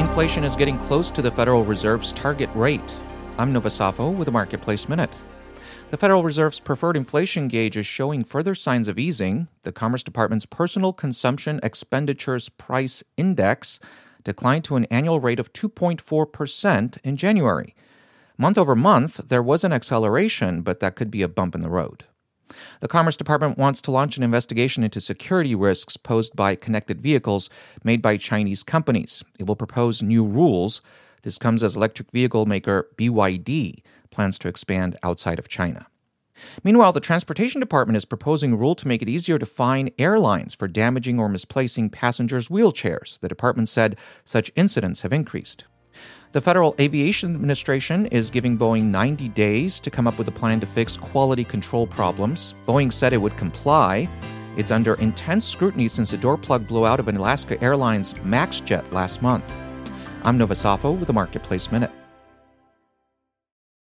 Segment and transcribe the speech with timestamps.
[0.00, 2.96] Inflation is getting close to the Federal Reserve's target rate.
[3.36, 5.14] I'm Nova Safo with a Marketplace Minute.
[5.90, 9.48] The Federal Reserve's preferred inflation gauge is showing further signs of easing.
[9.60, 13.78] The Commerce Department's Personal Consumption Expenditures Price Index
[14.24, 17.74] declined to an annual rate of 2.4% in January.
[18.38, 21.68] Month over month, there was an acceleration, but that could be a bump in the
[21.68, 22.06] road.
[22.80, 27.50] The Commerce Department wants to launch an investigation into security risks posed by connected vehicles
[27.84, 29.24] made by Chinese companies.
[29.38, 30.80] It will propose new rules.
[31.22, 33.80] This comes as electric vehicle maker BYD
[34.10, 35.86] plans to expand outside of China.
[36.64, 40.54] Meanwhile, the Transportation Department is proposing a rule to make it easier to fine airlines
[40.54, 43.20] for damaging or misplacing passengers' wheelchairs.
[43.20, 45.64] The department said such incidents have increased.
[46.32, 50.60] The Federal Aviation Administration is giving Boeing 90 days to come up with a plan
[50.60, 52.54] to fix quality control problems.
[52.68, 54.08] Boeing said it would comply.
[54.56, 58.60] It's under intense scrutiny since a door plug blew out of an Alaska Airlines MAX
[58.60, 59.52] jet last month.
[60.22, 61.90] I'm Nova Safo with the Marketplace Minute.